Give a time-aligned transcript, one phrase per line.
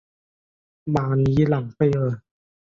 [0.85, 2.23] 马尼朗贝尔。